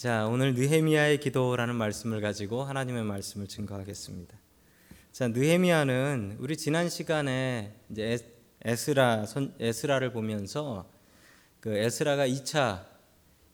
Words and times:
자, 0.00 0.26
오늘 0.28 0.54
느헤미야의 0.54 1.20
기도라는 1.20 1.74
말씀을 1.74 2.22
가지고 2.22 2.62
하나님의 2.62 3.04
말씀을 3.04 3.48
증거하겠습니다. 3.48 4.34
자, 5.12 5.28
느헤미야는 5.28 6.38
우리 6.38 6.56
지난 6.56 6.88
시간에 6.88 7.74
이제 7.90 8.18
에스라 8.62 9.26
선, 9.26 9.54
에스라를 9.60 10.14
보면서 10.14 10.90
그 11.60 11.76
에스라가 11.76 12.26
2차 12.26 12.86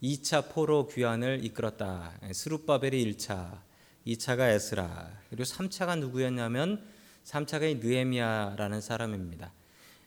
2차 0.01 0.53
포로 0.53 0.87
귀환을 0.87 1.45
이끌었다. 1.45 2.13
스룹바벨이 2.33 3.17
1차, 3.17 3.59
2차가 4.07 4.49
에스라. 4.51 5.19
그리고 5.31 5.43
3차가 5.43 5.99
누구였냐면 5.99 6.81
3차가 7.25 7.77
느헤미야라는 7.85 8.81
사람입니다. 8.81 9.53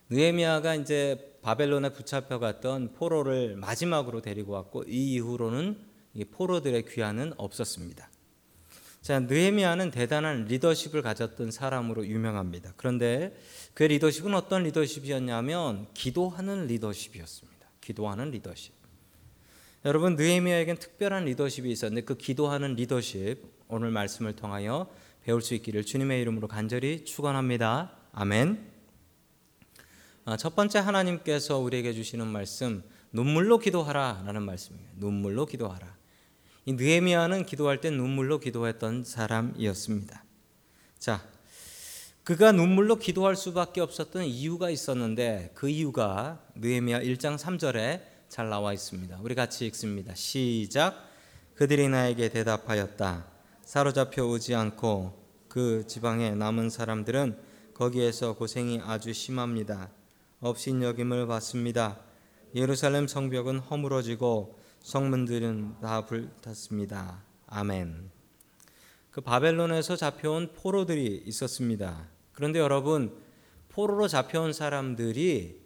느헤미야가 0.10 0.76
이제 0.76 1.38
바벨론에 1.42 1.90
붙잡혀 1.92 2.40
갔던 2.40 2.94
포로를 2.94 3.58
마지막으로 3.58 4.22
데리고 4.22 4.54
왔고 4.54 4.86
이 4.88 5.16
이후로는 5.16 5.89
포로들의 6.26 6.86
귀환은 6.86 7.34
없었습니다. 7.38 8.10
자, 9.02 9.20
느헤미야는 9.20 9.92
대단한 9.92 10.46
리더십을 10.46 11.02
가졌던 11.02 11.52
사람으로 11.52 12.06
유명합니다. 12.06 12.74
그런데 12.76 13.36
그 13.74 13.84
리더십은 13.84 14.34
어떤 14.34 14.64
리더십이었냐면 14.64 15.88
기도하는 15.94 16.68
리더십이었습니다. 16.68 17.68
기도하는 17.82 18.32
리더십. 18.32 18.74
여러분 19.86 20.18
느헤미야에겐 20.18 20.78
특별한 20.78 21.26
리더십이 21.26 21.72
있었는데 21.72 22.06
그 22.06 22.18
기도하는 22.18 22.76
리더십 22.76 23.42
오늘 23.70 23.92
말씀을 23.92 24.36
통하여 24.36 24.92
배울 25.24 25.42
수 25.42 25.54
있기를 25.54 25.86
주님의 25.86 26.22
이름으로 26.22 26.50
간절히 26.50 27.06
축원합니다. 27.06 27.94
아멘. 28.12 28.72
아, 30.26 30.36
첫 30.38 30.56
번째 30.56 30.80
하나님께서 30.80 31.58
우리에게 31.58 31.94
주시는 31.94 32.28
말씀 32.28 32.84
눈물로 33.14 33.60
기도하라라는 33.60 34.44
말씀이에요. 34.44 34.90
눈물로 34.98 35.46
기도하라. 35.46 35.99
이 36.66 36.74
느헤미야는 36.74 37.46
기도할 37.46 37.82
때 37.82 37.90
눈물로 37.90 38.40
기도했던 38.40 39.04
사람이었습니다. 39.04 40.24
자, 41.00 41.22
그가 42.24 42.52
눈물로 42.52 42.98
기도할 42.98 43.36
수밖에 43.36 43.82
없었던 43.82 44.26
이유가 44.26 44.70
있었는데 44.70 45.52
그 45.56 45.70
이유가 45.70 46.40
느헤미야 46.56 47.02
1장 47.02 47.38
3절에 47.38 48.02
잘 48.28 48.50
나와 48.50 48.74
있습니다. 48.74 49.20
우리 49.24 49.34
같이 49.34 49.66
읽습니다. 49.66 50.14
시작. 50.14 51.10
그들이 51.56 51.90
나에게 51.90 52.30
대답하였다. 52.30 53.26
사로잡혀 53.64 54.26
오지 54.26 54.54
않고 54.54 55.18
그 55.48 55.86
지방에 55.88 56.32
남은 56.32 56.70
사람들은 56.70 57.38
거기에서 57.74 58.34
고생이 58.34 58.82
아주 58.84 59.14
심합니다. 59.14 59.90
업신여김을 60.42 61.26
받습니다. 61.28 61.98
예루살렘 62.54 63.08
성벽은 63.08 63.60
허물어지고 63.60 64.59
성문들은 64.82 65.82
다 65.82 66.06
불탔습니다. 66.06 67.24
아멘. 67.48 68.10
그 69.12 69.22
바벨론에서 69.22 69.96
잡혀온 69.96 70.54
포로들이 70.54 71.24
있었습니다. 71.26 72.08
그런데 72.32 72.60
여러분, 72.60 73.18
포로로 73.70 74.08
잡혀온 74.08 74.54
사람들이 74.54 75.60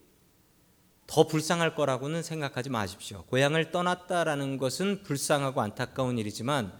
더 1.08 1.28
불쌍할 1.28 1.76
거라고는 1.76 2.24
생각하지 2.24 2.70
마십시오. 2.70 3.24
고향을 3.28 3.72
떠났다라는 3.72 4.58
것은 4.58 5.04
불쌍하고 5.04 5.62
안타까운 5.62 6.18
일이지만 6.18 6.74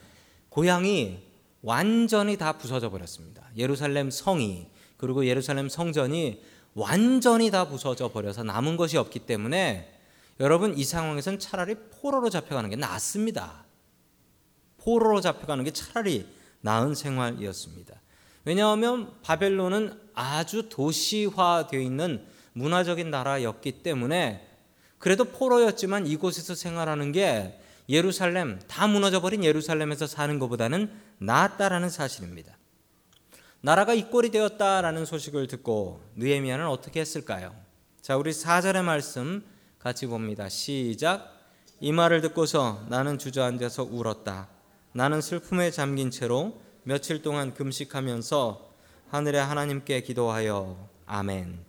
고향이 0.50 1.20
완전히 1.62 2.38
다 2.38 2.58
부서져 2.58 2.90
버렸습니다. 2.90 3.50
예루살렘 3.58 4.10
성이 4.10 4.68
그리고 4.98 5.26
예루살렘 5.26 5.70
성전이 5.70 6.42
완전히 6.74 7.52
다 7.52 7.68
부서져 7.68 8.12
버려서 8.12 8.44
남은 8.44 8.78
것이 8.78 8.98
없기 8.98 9.20
때문에 9.20 9.93
여러분 10.40 10.78
이 10.78 10.84
상황에서는 10.84 11.40
차라리 11.40 11.76
포로로 11.76 12.30
잡혀가는 12.30 12.70
게 12.70 12.76
낫습니다. 12.76 13.66
포로로 14.78 15.22
잡혀가는 15.22 15.64
게 15.64 15.72
차라리 15.72 16.28
나은 16.62 16.96
생활이었습니다. 16.96 18.02
왜냐하면 18.46 19.14
바벨론은 19.22 20.00
아주 20.14 20.70
도시화되어 20.70 21.80
있는 21.80 22.26
문화적인 22.54 23.10
나라였기 23.10 23.84
때문에 23.84 24.48
그래도 25.00 25.26
포로였지만 25.26 26.08
이곳에서 26.08 26.56
생활하는 26.56 27.12
게 27.12 27.60
예루살렘 27.90 28.60
다 28.68 28.88
무너져 28.88 29.22
버린 29.22 29.44
예루살렘에서 29.44 30.08
사는 30.08 30.40
것보다는 30.40 30.92
낫다라는 31.20 31.90
사실입니다. 31.90 32.58
나라가 33.62 33.94
이 33.94 34.10
꼴이 34.10 34.32
되었다라는 34.32 35.06
소식을 35.06 35.48
듣고 35.48 36.02
느헤미야는 36.16 36.68
어떻게 36.68 37.00
했을까요? 37.00 37.56
자, 38.02 38.18
우리 38.18 38.32
4절의 38.32 38.84
말씀 38.84 39.44
같이 39.84 40.06
봅니다. 40.06 40.48
시작. 40.48 41.38
이 41.82 41.92
말을 41.92 42.22
듣고서 42.22 42.86
나는 42.88 43.20
주저앉아서 43.20 43.84
울었다. 43.84 44.48
나는 44.94 45.20
슬픔에 45.20 45.72
잠긴 45.72 46.10
채로 46.10 46.62
며칠 46.84 47.22
동안 47.22 47.54
금식하면서 47.54 48.74
하늘의 49.10 49.44
하나님께 49.44 50.04
기도하여 50.04 50.88
아멘. 51.06 51.66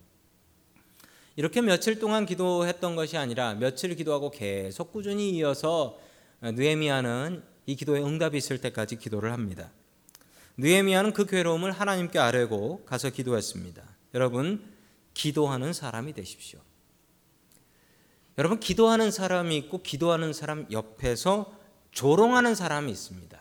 이렇게 1.34 1.60
며칠 1.60 1.98
동안 1.98 2.25
기도했던 2.25 2.94
것이 2.94 3.16
아니라 3.16 3.54
며칠 3.54 3.97
기도하고 3.97 4.31
계속 4.31 4.92
꾸준히 4.92 5.31
이어서 5.31 5.98
느헤미야는 6.41 7.42
이 7.66 7.75
기도에 7.75 8.00
응답이 8.00 8.38
있을 8.38 8.60
때까지 8.60 8.96
기도를 8.96 9.32
합니다. 9.32 9.72
느헤미야는 10.58 11.14
그 11.14 11.26
괴로움을 11.26 11.72
하나님께 11.72 12.20
아뢰고 12.20 12.84
가서 12.84 13.10
기도했습니다. 13.10 13.82
여러분 14.14 14.62
기도하는 15.14 15.72
사람이 15.72 16.12
되십시오. 16.12 16.60
여러분 18.37 18.59
기도하는 18.59 19.11
사람이 19.11 19.56
있고 19.59 19.83
기도하는 19.83 20.33
사람 20.33 20.67
옆에서 20.71 21.53
조롱하는 21.93 22.55
사람이 22.55 22.91
있습니다. 22.91 23.41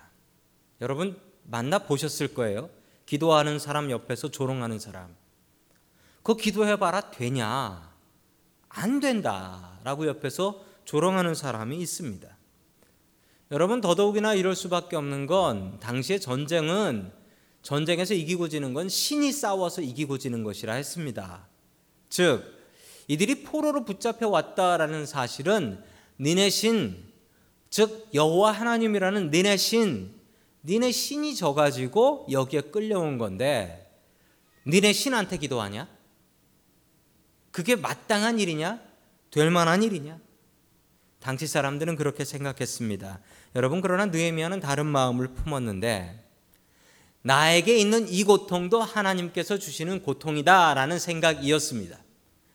여러분 0.81 1.19
만나 1.43 1.79
보셨을 1.79 2.33
거예요. 2.33 2.69
기도하는 3.05 3.59
사람 3.59 3.89
옆에서 3.89 4.29
조롱하는 4.29 4.79
사람. 4.79 5.15
그 6.21 6.35
기도해 6.35 6.77
봐라 6.77 7.11
되냐? 7.11 7.91
안 8.69 8.99
된다라고 8.99 10.07
옆에서 10.07 10.63
조롱하는 10.85 11.35
사람이 11.35 11.77
있습니다. 11.77 12.37
여러분 13.51 13.81
더더욱이나 13.81 14.33
이럴 14.33 14.55
수밖에 14.55 14.95
없는 14.95 15.27
건 15.27 15.79
당시의 15.79 16.19
전쟁은 16.19 17.11
전쟁에서 17.61 18.13
이기고 18.13 18.49
지는 18.49 18.73
건 18.73 18.89
신이 18.89 19.31
싸워서 19.31 19.81
이기고 19.81 20.17
지는 20.17 20.43
것이라 20.43 20.73
했습니다. 20.73 21.47
즉 22.09 22.62
이들이 23.07 23.43
포로로 23.43 23.85
붙잡혀 23.85 24.27
왔다라는 24.27 25.05
사실은 25.05 25.83
니네 26.19 26.49
신, 26.49 27.03
즉 27.69 28.09
여호와 28.13 28.51
하나님이라는 28.51 29.31
니네 29.31 29.57
신, 29.57 30.13
니네 30.65 30.91
신이 30.91 31.35
져가지고 31.35 32.27
여기에 32.31 32.61
끌려온 32.61 33.17
건데 33.17 33.91
니네 34.65 34.93
신한테 34.93 35.37
기도하냐? 35.37 35.87
그게 37.51 37.75
마땅한 37.75 38.39
일이냐? 38.39 38.79
될 39.31 39.51
만한 39.51 39.83
일이냐? 39.83 40.19
당시 41.19 41.47
사람들은 41.47 41.95
그렇게 41.95 42.25
생각했습니다. 42.25 43.19
여러분 43.55 43.81
그러나 43.81 44.05
느헤미야는 44.05 44.59
다른 44.59 44.85
마음을 44.85 45.29
품었는데 45.29 46.23
나에게 47.21 47.77
있는 47.77 48.09
이 48.09 48.23
고통도 48.23 48.81
하나님께서 48.81 49.57
주시는 49.57 50.01
고통이다라는 50.03 50.99
생각이었습니다. 50.99 52.02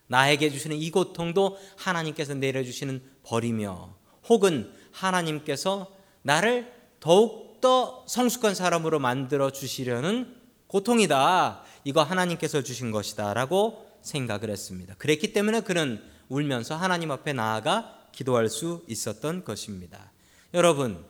나에게 0.08 0.50
주시는 0.50 0.76
이 0.76 0.90
고통도 0.90 1.56
하나님께서 1.76 2.34
내려주시는 2.34 3.02
벌이며 3.22 3.96
혹은 4.28 4.72
하나님께서 4.90 5.90
나를 6.22 6.72
더욱더 7.00 8.04
성숙한 8.08 8.54
사람으로 8.54 8.98
만들어 8.98 9.50
주시려는 9.50 10.34
고통이다. 10.66 11.62
이거 11.84 12.02
하나님께서 12.02 12.62
주신 12.62 12.90
것이다. 12.90 13.32
라고 13.32 13.86
생각을 14.02 14.50
했습니다. 14.50 14.94
그랬기 14.96 15.32
때문에 15.32 15.60
그는 15.60 16.02
울면서 16.28 16.76
하나님 16.76 17.10
앞에 17.10 17.32
나아가 17.32 17.98
기도할 18.12 18.48
수 18.48 18.84
있었던 18.88 19.44
것입니다. 19.44 20.12
여러분, 20.54 21.04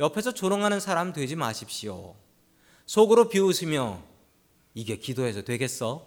옆에서 0.00 0.32
조롱하는 0.32 0.80
사람 0.80 1.12
되지 1.12 1.36
마십시오. 1.36 2.14
속으로 2.86 3.28
비웃으며 3.28 4.02
이게 4.74 4.96
기도해서 4.96 5.42
되겠어? 5.42 6.06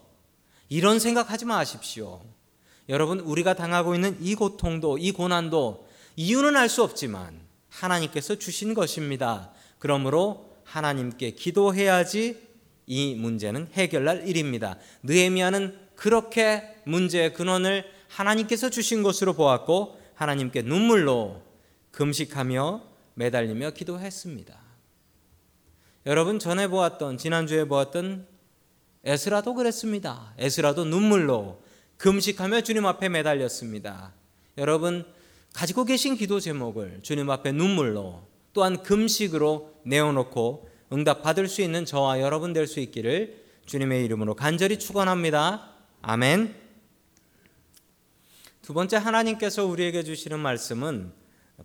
이런 0.71 1.00
생각하지 1.00 1.44
마십시오. 1.44 2.21
여러분, 2.88 3.19
우리가 3.19 3.56
당하고 3.56 3.94
있는 3.94 4.18
이 4.21 4.35
고통도, 4.35 5.00
이 5.00 5.12
고난도 5.12 5.85
이유는 6.15 6.56
알 6.56 6.69
수 6.69 6.81
없지만 6.81 7.41
하나님께서 7.68 8.35
주신 8.35 8.73
것입니다. 8.73 9.51
그러므로 9.79 10.50
하나님께 10.63 11.31
기도해야지 11.31 12.39
이 12.88 13.15
문제는 13.15 13.68
해결날 13.73 14.25
일입니다. 14.25 14.77
느헤미야는 15.03 15.77
그렇게 15.95 16.63
문제의 16.85 17.33
근원을 17.33 17.83
하나님께서 18.07 18.69
주신 18.69 19.03
것으로 19.03 19.33
보았고 19.33 20.00
하나님께 20.15 20.62
눈물로 20.62 21.41
금식하며 21.91 22.81
매달리며 23.15 23.71
기도했습니다. 23.71 24.57
여러분 26.06 26.39
전에 26.39 26.69
보았던 26.69 27.18
지난주에 27.18 27.65
보았던 27.65 28.31
에스라도 29.03 29.53
그랬습니다. 29.53 30.33
에스라도 30.38 30.86
눈물로 30.86 31.62
금식하며 31.98 32.62
주님 32.62 32.86
앞에 32.86 33.09
매달렸습니다. 33.09 34.13
여러분 34.57 35.06
가지고 35.53 35.86
계신 35.86 36.15
기도 36.15 36.39
제목을 36.39 37.00
주님 37.01 37.30
앞에 37.30 37.51
눈물로 37.51 38.27
또한 38.53 38.83
금식으로 38.83 39.75
내어놓고 39.83 40.69
응답 40.94 41.21
받을 41.21 41.48
수 41.48 41.62
있는 41.62 41.86
저와 41.86 42.19
여러분 42.19 42.53
될 42.53 42.68
수 42.68 42.80
있기를 42.80 43.42
주님의 43.65 44.03
이름으로 44.06 44.36
간절히 44.36 44.77
축원합니다. 44.77 45.69
아멘. 46.01 46.56
두 48.62 48.74
번째 48.74 48.97
하나님께서 48.97 49.65
우리에게 49.65 50.04
주시는 50.04 50.39
말씀은 50.39 51.13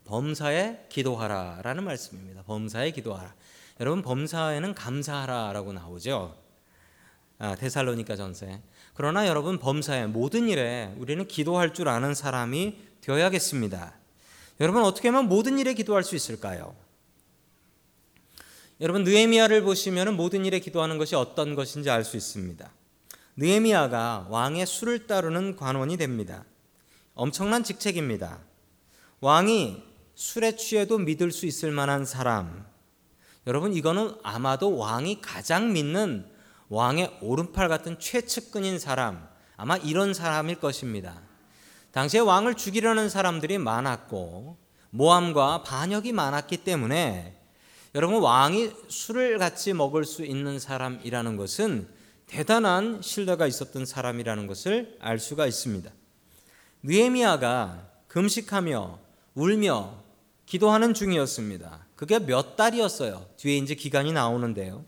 범사에 0.04 0.86
기도하라라는 0.88 1.84
말씀입니다. 1.84 2.42
범사에 2.42 2.90
기도하라. 2.92 3.34
여러분 3.80 4.02
범사에는 4.02 4.74
감사하라라고 4.74 5.72
나오죠. 5.72 6.45
아, 7.38 7.54
데살로니가 7.54 8.16
전서에. 8.16 8.60
그러나 8.94 9.26
여러분 9.26 9.58
범사에 9.58 10.06
모든 10.06 10.48
일에 10.48 10.94
우리는 10.98 11.26
기도할 11.28 11.74
줄 11.74 11.88
아는 11.88 12.14
사람이 12.14 12.78
되어야겠습니다. 13.02 13.94
여러분 14.60 14.82
어떻게 14.82 15.08
하면 15.08 15.28
모든 15.28 15.58
일에 15.58 15.74
기도할 15.74 16.02
수 16.02 16.16
있을까요? 16.16 16.74
여러분 18.80 19.04
느헤미야를 19.04 19.62
보시면 19.62 20.16
모든 20.16 20.44
일에 20.44 20.60
기도하는 20.60 20.98
것이 20.98 21.14
어떤 21.14 21.54
것인지 21.54 21.90
알 21.90 22.04
수 22.04 22.16
있습니다. 22.16 22.70
느헤미야가 23.36 24.28
왕의 24.30 24.66
수를 24.66 25.06
따르는 25.06 25.56
관원이 25.56 25.98
됩니다. 25.98 26.44
엄청난 27.14 27.64
직책입니다. 27.64 28.40
왕이 29.20 29.82
술에 30.14 30.56
취해도 30.56 30.98
믿을 30.98 31.32
수 31.32 31.44
있을 31.44 31.70
만한 31.70 32.06
사람. 32.06 32.66
여러분 33.46 33.74
이거는 33.74 34.14
아마도 34.22 34.76
왕이 34.76 35.20
가장 35.20 35.72
믿는 35.72 36.26
왕의 36.68 37.18
오른팔 37.20 37.68
같은 37.68 37.98
최측근인 37.98 38.78
사람. 38.78 39.28
아마 39.56 39.76
이런 39.76 40.14
사람일 40.14 40.60
것입니다. 40.60 41.20
당시에 41.92 42.20
왕을 42.20 42.54
죽이려는 42.54 43.08
사람들이 43.08 43.58
많았고 43.58 44.58
모함과 44.90 45.62
반역이 45.62 46.12
많았기 46.12 46.58
때문에 46.58 47.40
여러분 47.94 48.20
왕이 48.20 48.72
술을 48.88 49.38
같이 49.38 49.72
먹을 49.72 50.04
수 50.04 50.24
있는 50.24 50.58
사람이라는 50.58 51.36
것은 51.36 51.88
대단한 52.26 53.00
신뢰가 53.02 53.46
있었던 53.46 53.86
사람이라는 53.86 54.46
것을 54.46 54.98
알 55.00 55.18
수가 55.18 55.46
있습니다. 55.46 55.90
느헤미야가 56.82 57.88
금식하며 58.08 58.98
울며 59.34 60.02
기도하는 60.44 60.92
중이었습니다. 60.92 61.86
그게 61.96 62.18
몇 62.18 62.56
달이었어요. 62.56 63.26
뒤에 63.36 63.56
이제 63.56 63.74
기간이 63.74 64.12
나오는데요. 64.12 64.84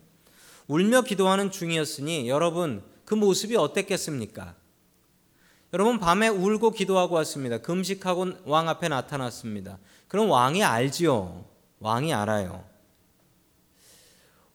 울며 0.69 1.01
기도하는 1.01 1.49
중이었으니 1.49 2.29
여러분 2.29 2.83
그 3.03 3.15
모습이 3.15 3.57
어땠겠습니까? 3.57 4.53
여러분 5.73 5.99
밤에 5.99 6.27
울고 6.27 6.71
기도하고 6.71 7.15
왔습니다. 7.15 7.57
금식하고 7.57 8.33
왕 8.45 8.69
앞에 8.69 8.87
나타났습니다. 8.87 9.79
그럼 10.07 10.29
왕이 10.29 10.63
알지요. 10.63 11.43
왕이 11.79 12.13
알아요. 12.13 12.63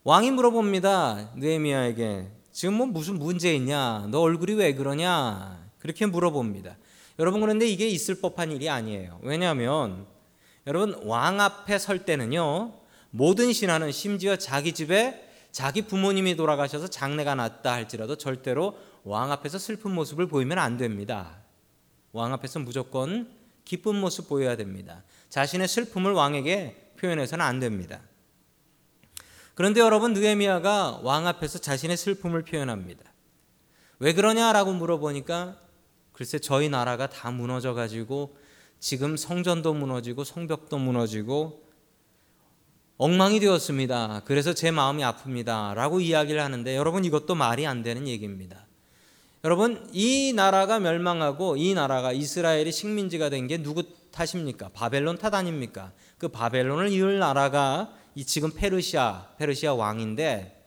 왕이 0.05 0.31
물어봅니다. 0.31 1.33
느헤미야에게 1.35 2.31
지금 2.53 2.75
뭐 2.75 2.87
무슨 2.87 3.19
문제 3.19 3.53
있냐? 3.57 4.07
너 4.09 4.21
얼굴이 4.21 4.53
왜 4.53 4.73
그러냐? 4.75 5.69
그렇게 5.81 6.07
물어봅니다. 6.07 6.77
여러분 7.19 7.41
그런데 7.41 7.67
이게 7.67 7.89
있을 7.89 8.21
법한 8.21 8.53
일이 8.53 8.71
아니에요. 8.71 9.19
왜냐하면 9.23 10.07
여러분 10.69 10.95
왕 11.03 11.41
앞에 11.41 11.77
설 11.79 12.05
때는요 12.05 12.73
모든 13.11 13.53
신하는 13.53 13.91
심지어 13.91 14.37
자기 14.37 14.73
집에 14.73 15.24
자기 15.55 15.83
부모님이 15.83 16.35
돌아가셔서 16.35 16.89
장례가 16.89 17.37
났다 17.37 17.73
할지라도 17.73 18.17
절대로 18.17 18.77
왕 19.05 19.31
앞에서 19.31 19.57
슬픈 19.57 19.93
모습을 19.93 20.27
보이면 20.27 20.59
안 20.59 20.77
됩니다. 20.77 21.45
왕 22.11 22.33
앞에서 22.33 22.59
무조건 22.59 23.31
기쁜 23.65 23.95
모습 23.95 24.29
보여야 24.29 24.57
됩니다. 24.57 25.05
자신의 25.29 25.69
슬픔을 25.69 26.11
왕에게 26.11 26.95
표현해서는 26.99 27.45
안 27.45 27.61
됩니다. 27.61 28.01
그런데 29.55 29.79
여러분 29.79 30.13
느헤미야가 30.13 31.03
왕 31.05 31.29
앞에서 31.29 31.61
자신의 31.61 31.99
슬픔을 31.99 32.43
표현합니다. 32.43 33.05
왜 34.01 34.13
그러냐라고 34.13 34.73
물어보니까 34.73 35.57
글쎄 36.11 36.41
저희 36.41 36.69
나라가 36.69 37.09
다 37.09 37.31
무너져 37.31 37.75
가지고 37.75 38.37
지금 38.81 39.17
성전도 39.17 39.73
무너지고 39.73 40.25
성벽도 40.25 40.79
무너지고 40.79 41.64
엉망이 42.97 43.41
되었습니다. 43.41 44.23
그래서 44.25 44.55
제 44.55 44.71
마음이 44.71 45.03
아픕니다. 45.03 45.75
라고 45.75 46.01
이야기를 46.01 46.41
하는데 46.41 46.77
여러분 46.77 47.05
이것도 47.05 47.35
말이 47.35 47.67
안 47.67 47.83
되는 47.83 48.07
얘기입니다. 48.07 48.67
여러분 49.43 49.89
이 49.93 50.33
나라가 50.35 50.79
멸망하고 50.79 51.57
이 51.57 51.75
나라가 51.75 52.13
이스라엘이 52.13 52.71
식민지가 52.73 53.29
된 53.31 53.49
게 53.49 53.63
누구 53.63 53.83
탓입니까? 54.13 54.71
바벨론 54.73 55.19
탓 55.19 55.35
아닙니까? 55.35 55.91
그 56.19 56.29
바벨론을 56.29 56.91
이을 56.91 57.19
나라가 57.19 57.93
이 58.15 58.25
지금 58.25 58.53
페르시아 58.55 59.27
페르시아 59.39 59.75
왕인데 59.75 60.65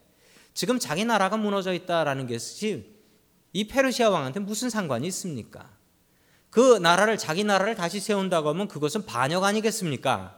지금 0.53 0.80
자기 0.80 1.06
나라가 1.06 1.38
무너져 1.38 1.73
있다라는 1.73 2.27
것이 2.27 2.94
이 3.53 3.68
페르시아 3.68 4.09
왕한테 4.09 4.41
무슨 4.41 4.69
상관이 4.69 5.07
있습니까? 5.07 5.69
그 6.50 6.77
나라를 6.77 7.18
자기 7.18 7.45
나라를 7.45 7.75
다시 7.75 8.01
세운다고 8.01 8.50
하면 8.50 8.68
그것은 8.68 9.06
반역 9.06 9.45
아니겠습니까? 9.45 10.37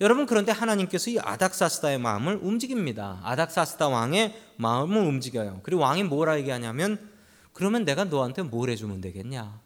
여러분 0.00 0.26
그런데 0.26 0.52
하나님께서 0.52 1.10
이 1.10 1.18
아닥사스다의 1.18 1.98
마음을 1.98 2.38
움직입니다. 2.42 3.20
아닥사스다 3.22 3.88
왕의 3.88 4.34
마음을 4.56 4.98
움직여요. 4.98 5.60
그리고 5.62 5.82
왕이 5.82 6.04
뭐라 6.04 6.38
얘기하냐면 6.38 7.10
그러면 7.52 7.86
내가 7.86 8.04
너한테 8.04 8.42
뭘 8.42 8.68
해주면 8.68 9.00
되겠냐? 9.00 9.60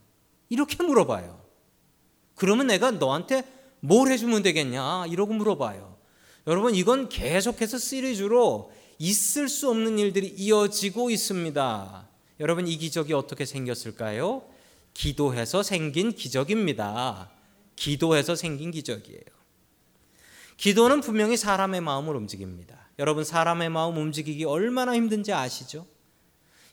이렇게 0.49 0.83
물어봐요. 0.83 1.41
그러면 2.37 2.69
내가 2.69 2.93
너한테 2.93 3.43
뭘 3.81 4.13
해주면 4.13 4.43
되겠냐? 4.45 5.07
이러고 5.07 5.33
물어봐요. 5.33 5.97
여러분, 6.47 6.75
이건 6.75 7.09
계속해서 7.09 7.79
시리즈로 7.79 8.73
있을 8.99 9.49
수 9.49 9.69
없는 9.71 9.99
일들이 9.99 10.29
이어지고 10.29 11.11
있습니다. 11.11 12.09
여러분, 12.39 12.69
이 12.69 12.77
기적이 12.77 13.13
어떻게 13.13 13.45
생겼을까요? 13.45 14.45
기도해서 14.95 15.63
생긴 15.63 16.13
기적입니다. 16.13 17.31
기도해서 17.75 18.37
생긴 18.37 18.71
기적이에요. 18.71 19.40
기도는 20.61 21.01
분명히 21.01 21.39
사람의 21.39 21.81
마음을 21.81 22.15
움직입니다. 22.17 22.77
여러분, 22.99 23.25
사람의 23.25 23.71
마음 23.71 23.97
움직이기 23.97 24.45
얼마나 24.45 24.95
힘든지 24.95 25.33
아시죠? 25.33 25.87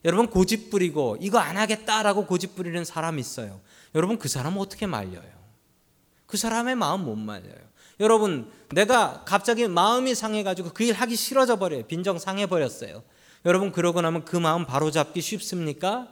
여러분, 0.04 0.30
고집 0.30 0.70
부리고 0.70 1.16
이거 1.22 1.40
안 1.40 1.56
하겠다라고 1.56 2.26
고집 2.26 2.54
부리는 2.54 2.84
사람 2.84 3.18
있어요. 3.18 3.62
여러분, 3.96 4.20
그 4.20 4.28
사람 4.28 4.58
어떻게 4.58 4.88
말려요? 4.88 5.32
그 6.26 6.36
사람의 6.36 6.76
마음 6.76 7.06
못 7.06 7.16
말려요. 7.16 7.56
여러분, 8.02 8.52
내가 8.74 9.24
갑자기 9.24 9.66
마음이 9.70 10.16
상해가지고 10.16 10.72
그 10.72 10.84
일 10.84 10.94
하기 10.94 11.16
싫어져 11.16 11.56
버려요. 11.56 11.88
빈정 11.88 12.20
상해 12.20 12.46
버렸어요. 12.46 13.04
여러분, 13.46 13.72
그러고 13.72 14.02
나면 14.02 14.26
그 14.26 14.36
마음 14.36 14.66
바로 14.66 14.92
잡기 14.92 15.22
쉽습니까? 15.22 16.10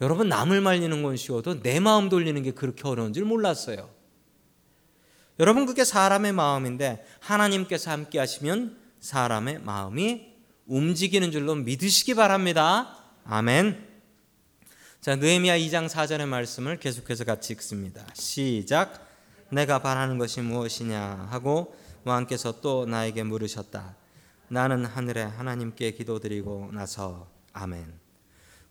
여러분, 0.00 0.28
남을 0.28 0.60
말리는 0.60 1.02
건 1.02 1.16
쉬워도 1.16 1.62
내 1.62 1.80
마음 1.80 2.08
돌리는 2.08 2.40
게 2.44 2.52
그렇게 2.52 2.86
어려운 2.86 3.12
줄 3.12 3.24
몰랐어요. 3.24 3.99
여러분, 5.40 5.64
그게 5.64 5.84
사람의 5.84 6.32
마음인데 6.32 7.02
하나님께서 7.18 7.90
함께 7.90 8.18
하시면 8.18 8.76
사람의 9.00 9.60
마음이 9.60 10.34
움직이는 10.66 11.32
줄로 11.32 11.54
믿으시기 11.54 12.14
바랍니다. 12.14 12.94
아멘. 13.24 13.88
자, 15.00 15.16
느헤미야 15.16 15.56
2장 15.56 15.88
4절의 15.88 16.26
말씀을 16.26 16.78
계속해서 16.78 17.24
같이 17.24 17.54
읽습니다. 17.54 18.04
시작. 18.12 19.08
내가 19.48 19.78
바라는 19.78 20.18
것이 20.18 20.42
무엇이냐 20.42 21.28
하고 21.30 21.74
왕께서 22.04 22.60
또 22.60 22.84
나에게 22.84 23.22
물으셨다. 23.22 23.96
나는 24.48 24.84
하늘에 24.84 25.22
하나님께 25.22 25.92
기도드리고 25.92 26.68
나서 26.74 27.28
아멘. 27.54 27.90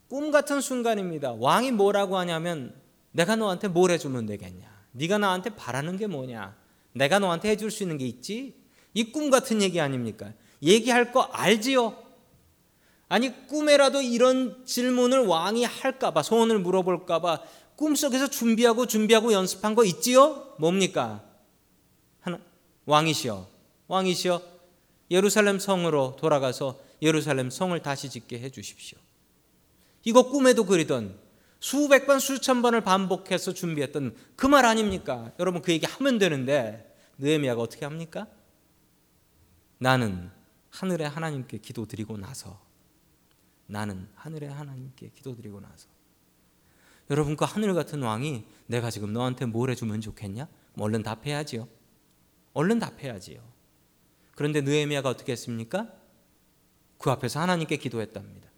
꿈 0.07 0.29
같은 0.29 0.61
순간입니다. 0.61 1.31
왕이 1.31 1.71
뭐라고 1.71 2.19
하냐면 2.19 2.79
내가 3.11 3.35
너한테 3.35 3.69
뭘 3.69 3.89
해주면 3.89 4.27
되겠냐? 4.27 4.69
네가 4.91 5.17
나한테 5.17 5.51
바라는 5.51 5.97
게 5.97 6.07
뭐냐? 6.07 6.58
내가 6.93 7.19
너한테 7.19 7.49
해줄 7.49 7.71
수 7.71 7.83
있는 7.83 7.97
게 7.97 8.05
있지? 8.05 8.55
이 8.93 9.11
꿈 9.11 9.29
같은 9.29 9.61
얘기 9.61 9.79
아닙니까? 9.79 10.33
얘기할 10.61 11.11
거 11.11 11.21
알지요? 11.21 11.95
아니 13.07 13.47
꿈에라도 13.47 14.01
이런 14.01 14.65
질문을 14.65 15.25
왕이 15.25 15.63
할까봐 15.63 16.21
소원을 16.23 16.59
물어볼까봐 16.59 17.41
꿈속에서 17.75 18.29
준비하고 18.29 18.85
준비하고 18.87 19.31
연습한 19.33 19.73
거 19.73 19.85
있지요? 19.85 20.53
뭡니까? 20.59 21.23
하나, 22.19 22.39
왕이시여, 22.85 23.47
왕이시여, 23.87 24.41
예루살렘 25.11 25.59
성으로 25.59 26.17
돌아가서 26.19 26.77
예루살렘 27.01 27.49
성을 27.49 27.79
다시 27.81 28.09
짓게 28.09 28.39
해 28.39 28.49
주십시오. 28.49 28.97
이거 30.03 30.29
꿈에도 30.29 30.65
그리던 30.65 31.17
수백 31.59 32.07
번, 32.07 32.19
수천 32.19 32.61
번을 32.61 32.81
반복해서 32.81 33.53
준비했던 33.53 34.15
그 34.35 34.47
말 34.47 34.65
아닙니까? 34.65 35.31
여러분 35.39 35.61
그 35.61 35.71
얘기 35.71 35.85
하면 35.85 36.17
되는데 36.17 36.95
느헤미야가 37.17 37.61
어떻게 37.61 37.85
합니까? 37.85 38.27
나는 39.77 40.31
하늘의 40.71 41.09
하나님께 41.09 41.57
기도드리고 41.59 42.17
나서 42.17 42.61
나는 43.65 44.07
하늘의 44.15 44.49
하나님께 44.49 45.11
기도드리고 45.15 45.59
나서 45.59 45.87
여러분 47.09 47.35
그 47.35 47.45
하늘 47.45 47.73
같은 47.73 48.01
왕이 48.01 48.45
내가 48.67 48.89
지금 48.89 49.13
너한테 49.13 49.45
뭘 49.45 49.69
해주면 49.71 50.01
좋겠냐? 50.01 50.47
얼른 50.77 51.03
답해야지요. 51.03 51.67
얼른 52.53 52.79
답해야지요. 52.79 53.41
그런데 54.35 54.61
느헤미야가 54.61 55.09
어떻게 55.09 55.31
했습니까? 55.33 55.91
그 56.97 57.09
앞에서 57.09 57.39
하나님께 57.39 57.77
기도했답니다. 57.77 58.48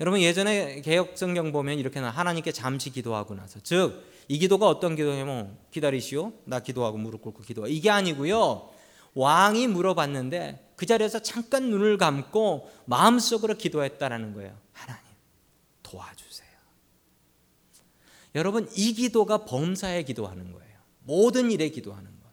여러분 0.00 0.20
예전에 0.20 0.82
개혁 0.82 1.16
성경 1.16 1.52
보면 1.52 1.78
이렇게 1.78 2.00
나 2.00 2.10
하나님께 2.10 2.52
잠시 2.52 2.90
기도하고 2.90 3.34
나서 3.34 3.60
즉 3.60 4.16
이 4.28 4.38
기도가 4.38 4.66
어떤 4.68 4.96
기도냐면 4.96 5.56
기다리시오. 5.70 6.32
나 6.44 6.60
기도하고 6.60 6.98
무릎 6.98 7.22
꿇고 7.22 7.42
기도하. 7.42 7.68
이게 7.68 7.90
아니고요. 7.90 8.70
왕이 9.14 9.68
물어봤는데 9.68 10.72
그 10.76 10.84
자리에서 10.84 11.20
잠깐 11.22 11.70
눈을 11.70 11.96
감고 11.96 12.70
마음속으로 12.86 13.54
기도했다라는 13.54 14.34
거예요. 14.34 14.58
하나님 14.72 15.02
도와주세요. 15.82 16.48
여러분 18.34 18.68
이 18.76 18.92
기도가 18.92 19.44
범사에 19.44 20.02
기도하는 20.02 20.52
거예요. 20.52 20.76
모든 21.04 21.50
일에 21.50 21.68
기도하는 21.70 22.04
것. 22.04 22.26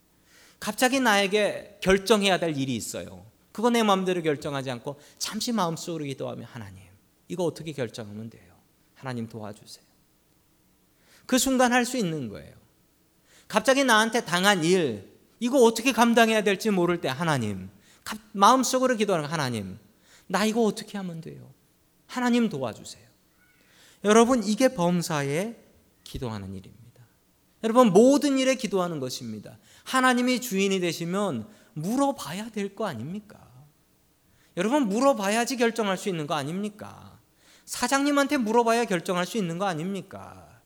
갑자기 0.59 0.99
나에게 0.99 1.77
결정해야 1.81 2.39
될 2.39 2.57
일이 2.57 2.75
있어요. 2.75 3.25
그거 3.51 3.69
내 3.69 3.83
마음대로 3.83 4.23
결정하지 4.23 4.71
않고 4.71 4.99
잠시 5.19 5.51
마음속으로 5.51 6.05
기도하면 6.05 6.45
하나님 6.45 6.81
이거 7.33 7.45
어떻게 7.45 7.71
결정하면 7.71 8.29
돼요? 8.29 8.53
하나님 8.93 9.27
도와주세요. 9.27 9.83
그 11.25 11.39
순간 11.39 11.73
할 11.73 11.83
수 11.85 11.97
있는 11.97 12.29
거예요. 12.29 12.53
갑자기 13.47 13.83
나한테 13.83 14.23
당한 14.23 14.63
일, 14.63 15.11
이거 15.39 15.57
어떻게 15.63 15.91
감당해야 15.91 16.43
될지 16.43 16.69
모를 16.69 17.01
때 17.01 17.07
하나님, 17.07 17.69
마음속으로 18.33 18.95
기도하는 18.97 19.27
하나님, 19.27 19.79
나 20.27 20.45
이거 20.45 20.61
어떻게 20.63 20.95
하면 20.99 21.21
돼요? 21.21 21.51
하나님 22.05 22.49
도와주세요. 22.49 23.03
여러분, 24.03 24.43
이게 24.43 24.67
범사에 24.67 25.55
기도하는 26.03 26.49
일입니다. 26.53 27.01
여러분, 27.63 27.91
모든 27.91 28.37
일에 28.37 28.53
기도하는 28.55 28.99
것입니다. 28.99 29.57
하나님이 29.85 30.39
주인이 30.39 30.79
되시면 30.79 31.47
물어봐야 31.73 32.51
될 32.51 32.75
거 32.75 32.85
아닙니까? 32.85 33.39
여러분, 34.55 34.87
물어봐야지 34.87 35.57
결정할 35.57 35.97
수 35.97 36.09
있는 36.09 36.27
거 36.27 36.35
아닙니까? 36.35 37.12
사장님한테 37.65 38.37
물어봐야 38.37 38.85
결정할 38.85 39.25
수 39.25 39.37
있는 39.37 39.57
거 39.57 39.65
아닙니까? 39.65 40.61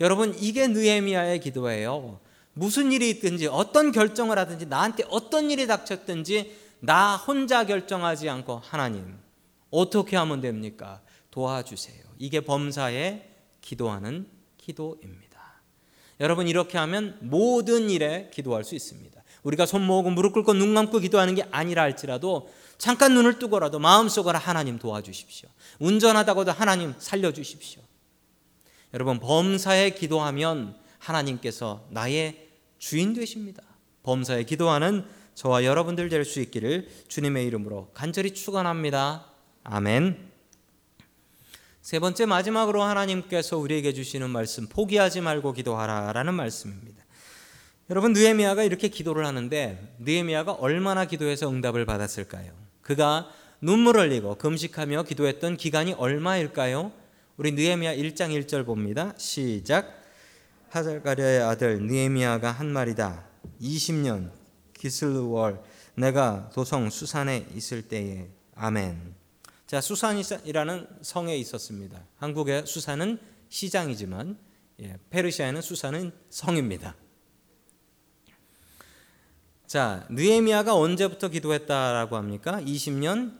여러분 0.00 0.34
이게 0.38 0.66
느헤미야의 0.66 1.40
기도예요. 1.40 2.20
무슨 2.54 2.92
일이 2.92 3.08
있든지 3.10 3.46
어떤 3.46 3.92
결정을 3.92 4.38
하든지 4.38 4.66
나한테 4.66 5.04
어떤 5.08 5.50
일이 5.50 5.66
닥쳤든지 5.66 6.56
나 6.80 7.16
혼자 7.16 7.64
결정하지 7.64 8.28
않고 8.28 8.58
하나님 8.58 9.18
어떻게 9.70 10.16
하면 10.16 10.40
됩니까? 10.40 11.00
도와주세요. 11.30 12.02
이게 12.18 12.40
범사에 12.40 13.28
기도하는 13.60 14.26
기도입니다. 14.58 15.32
여러분 16.20 16.46
이렇게 16.46 16.78
하면 16.78 17.18
모든 17.20 17.88
일에 17.88 18.30
기도할 18.32 18.64
수 18.64 18.74
있습니다. 18.74 19.21
우리가 19.42 19.66
손 19.66 19.84
모으고 19.84 20.10
무릎 20.10 20.32
꿇고 20.32 20.54
눈 20.54 20.74
감고 20.74 21.00
기도하는 21.00 21.34
게 21.34 21.44
아니라 21.50 21.82
할지라도 21.82 22.48
잠깐 22.78 23.14
눈을 23.14 23.38
뜨고라도 23.38 23.78
마음속으로 23.78 24.38
하나님 24.38 24.78
도와주십시오. 24.78 25.48
운전하다가도 25.78 26.52
하나님 26.52 26.94
살려주십시오. 26.98 27.82
여러분 28.94 29.18
범사에 29.18 29.90
기도하면 29.90 30.76
하나님께서 30.98 31.86
나의 31.90 32.48
주인 32.78 33.14
되십니다. 33.14 33.62
범사에 34.02 34.44
기도하는 34.44 35.04
저와 35.34 35.64
여러분들 35.64 36.08
될 36.08 36.24
수 36.24 36.40
있기를 36.40 36.88
주님의 37.08 37.46
이름으로 37.46 37.90
간절히 37.94 38.34
축원합니다. 38.34 39.26
아멘. 39.64 40.30
세 41.80 41.98
번째 41.98 42.26
마지막으로 42.26 42.82
하나님께서 42.82 43.58
우리에게 43.58 43.92
주시는 43.92 44.30
말씀 44.30 44.68
포기하지 44.68 45.20
말고 45.20 45.52
기도하라라는 45.52 46.34
말씀입니다. 46.34 46.91
여러분 47.90 48.12
느헤미야가 48.12 48.62
이렇게 48.62 48.88
기도를 48.88 49.26
하는데 49.26 49.96
느헤미야가 49.98 50.52
얼마나 50.52 51.04
기도해서 51.04 51.48
응답을 51.50 51.84
받았을까요? 51.84 52.52
그가 52.80 53.28
눈물 53.60 53.98
흘리고 53.98 54.36
금식하며 54.36 55.02
기도했던 55.04 55.56
기간이 55.56 55.92
얼마일까요? 55.94 56.92
우리 57.36 57.52
느헤미야 57.52 57.96
1장 57.96 58.30
1절 58.30 58.64
봅니다. 58.64 59.14
시작. 59.18 60.00
하잘가랴의 60.70 61.42
아들 61.42 61.82
느헤미야가 61.82 62.50
한 62.50 62.72
말이다. 62.72 63.24
20년 63.60 64.30
기슬월 64.74 65.60
내가 65.94 66.50
도성 66.54 66.88
수산에 66.88 67.46
있을 67.54 67.82
때에 67.82 68.28
아멘. 68.54 69.14
자, 69.66 69.80
수산이라는 69.80 70.86
성에 71.02 71.36
있었습니다. 71.36 72.04
한국의 72.16 72.66
수산은 72.66 73.18
시장이지만 73.48 74.38
예, 74.80 74.98
페르시아에는 75.10 75.60
수산은 75.60 76.12
성입니다. 76.30 76.94
자, 79.66 80.06
느헤미야가 80.10 80.74
언제부터 80.74 81.28
기도했다라고 81.28 82.16
합니까? 82.16 82.60
20년 82.60 83.32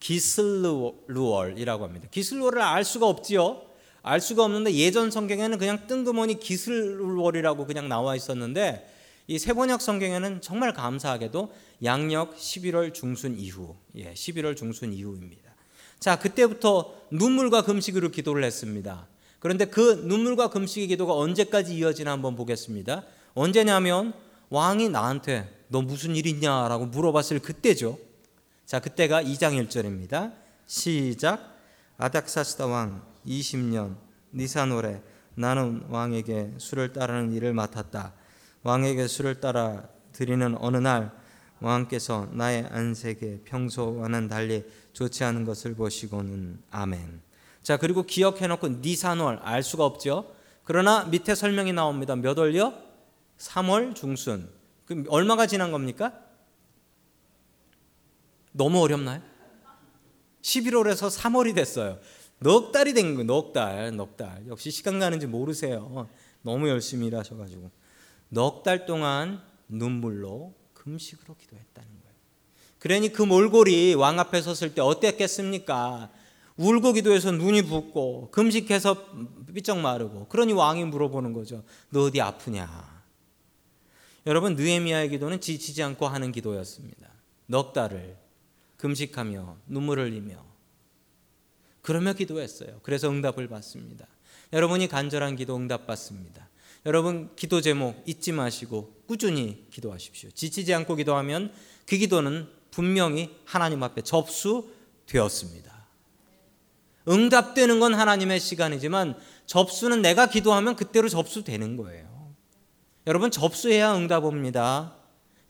기슬루월이라고 0.00 1.84
합니다. 1.84 2.08
기슬루월을 2.10 2.62
알 2.62 2.84
수가 2.84 3.06
없지요. 3.06 3.62
알 4.02 4.20
수가 4.20 4.44
없는데 4.44 4.72
예전 4.74 5.10
성경에는 5.10 5.58
그냥 5.58 5.86
뜬금없이 5.86 6.38
기슬루월이라고 6.38 7.66
그냥 7.66 7.88
나와 7.88 8.14
있었는데 8.14 8.88
이 9.26 9.38
세번역 9.38 9.82
성경에는 9.82 10.40
정말 10.40 10.72
감사하게도 10.72 11.52
양력 11.82 12.36
11월 12.36 12.94
중순 12.94 13.36
이후, 13.36 13.74
예, 13.96 14.14
11월 14.14 14.56
중순 14.56 14.92
이후입니다. 14.92 15.54
자, 15.98 16.18
그때부터 16.18 16.94
눈물과 17.10 17.62
금식으로 17.62 18.10
기도를 18.10 18.44
했습니다. 18.44 19.08
그런데 19.40 19.64
그 19.64 20.04
눈물과 20.04 20.50
금식의 20.50 20.88
기도가 20.88 21.14
언제까지 21.14 21.74
이어지나 21.76 22.12
한번 22.12 22.36
보겠습니다. 22.36 23.02
언제냐면 23.34 24.12
왕이 24.50 24.88
나한테 24.90 25.52
너 25.68 25.82
무슨 25.82 26.14
일 26.16 26.26
있냐라고 26.26 26.86
물어봤을 26.86 27.40
그때죠. 27.40 27.98
자, 28.64 28.80
그때가 28.80 29.22
2장 29.22 29.66
1절입니다. 29.68 30.32
시작. 30.66 31.54
아닥사스다 31.98 32.66
왕 32.66 33.02
20년 33.26 33.96
니사노래 34.34 35.02
나는 35.34 35.84
왕에게 35.88 36.54
술을 36.58 36.92
따르는 36.92 37.32
일을 37.32 37.54
맡았다. 37.54 38.12
왕에게 38.62 39.06
술을 39.06 39.40
따라 39.40 39.88
드리는 40.12 40.56
어느 40.58 40.76
날 40.78 41.12
왕께서 41.60 42.28
나의 42.32 42.66
안색에 42.70 43.42
평소와는 43.44 44.28
달리 44.28 44.64
좋지 44.92 45.24
않은 45.24 45.44
것을 45.44 45.74
보시고는 45.74 46.62
아멘. 46.70 47.20
자, 47.62 47.76
그리고 47.76 48.02
기억해 48.04 48.46
놓고 48.46 48.68
니사노알 48.80 49.40
알 49.42 49.62
수가 49.62 49.84
없죠. 49.84 50.32
그러나 50.64 51.04
밑에 51.04 51.34
설명이 51.34 51.72
나옵니다. 51.72 52.16
몇 52.16 52.36
월요? 52.38 52.72
3월 53.38 53.94
중순. 53.94 54.55
그럼 54.86 55.04
얼마가 55.08 55.46
지난 55.46 55.72
겁니까? 55.72 56.18
너무 58.52 58.80
어렵나요? 58.80 59.20
11월에서 60.42 61.10
3월이 61.10 61.54
됐어요. 61.54 61.98
넉 62.38 62.72
달이 62.72 62.94
된 62.94 63.14
거예요. 63.14 63.26
넉 63.26 63.52
달, 63.52 63.94
넉 63.94 64.16
달. 64.16 64.46
역시 64.48 64.70
시간 64.70 64.98
가는지 64.98 65.26
모르세요. 65.26 66.08
너무 66.42 66.68
열심히 66.68 67.08
일하셔가지고 67.08 67.70
넉 68.28 68.62
달 68.62 68.86
동안 68.86 69.42
눈물로 69.68 70.54
금식으로 70.74 71.34
기도했다는 71.36 71.88
거예요. 71.88 72.16
그러니 72.78 73.12
그 73.12 73.22
몰골이 73.22 73.94
왕 73.94 74.20
앞에 74.20 74.40
섰을 74.40 74.74
때 74.74 74.80
어땠겠습니까? 74.80 76.10
울고 76.56 76.92
기도해서 76.92 77.32
눈이 77.32 77.62
붓고 77.62 78.30
금식해서 78.30 79.06
삐쩍 79.52 79.78
마르고 79.78 80.28
그러니 80.28 80.52
왕이 80.52 80.84
물어보는 80.84 81.32
거죠. 81.32 81.64
너 81.90 82.04
어디 82.04 82.20
아프냐? 82.20 82.95
여러분 84.26 84.56
느헤미야의 84.56 85.10
기도는 85.10 85.40
지치지 85.40 85.82
않고 85.82 86.08
하는 86.08 86.32
기도였습니다. 86.32 87.08
넉 87.46 87.72
달을 87.72 88.16
금식하며 88.76 89.56
눈물 89.68 90.00
흘리며 90.00 90.44
그러며 91.80 92.12
기도했어요. 92.12 92.80
그래서 92.82 93.08
응답을 93.08 93.46
받습니다. 93.48 94.06
여러분이 94.52 94.88
간절한 94.88 95.36
기도 95.36 95.56
응답 95.56 95.86
받습니다. 95.86 96.48
여러분 96.84 97.30
기도 97.36 97.60
제목 97.60 98.02
잊지 98.06 98.32
마시고 98.32 98.92
꾸준히 99.06 99.64
기도하십시오. 99.70 100.30
지치지 100.30 100.74
않고 100.74 100.96
기도하면 100.96 101.52
그 101.86 101.96
기도는 101.96 102.48
분명히 102.72 103.36
하나님 103.44 103.82
앞에 103.84 104.02
접수되었습니다. 104.02 105.86
응답되는 107.08 107.78
건 107.78 107.94
하나님의 107.94 108.40
시간이지만 108.40 109.16
접수는 109.46 110.02
내가 110.02 110.26
기도하면 110.26 110.74
그때로 110.74 111.08
접수되는 111.08 111.76
거예요. 111.76 112.15
여러분 113.06 113.30
접수해야 113.30 113.94
응답 113.94 114.24
옵니다. 114.24 114.94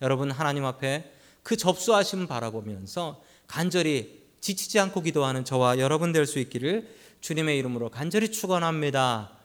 여러분 0.03 0.31
하나님 0.31 0.65
앞에 0.67 1.11
그 1.43 1.57
접수하심 1.57 2.27
바라보면서 2.27 3.23
간절히 3.47 4.23
지치지 4.41 4.79
않고 4.79 5.01
기도하는 5.01 5.45
저와 5.45 5.79
여러분 5.79 6.13
될 6.13 6.27
수 6.27 6.39
있기를 6.39 6.95
주님의 7.23 7.59
이름으로 7.59 7.89
간절히 7.91 8.31
축원합니다. 8.31 9.36